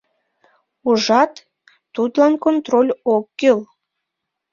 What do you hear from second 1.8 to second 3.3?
тудлан контроль ок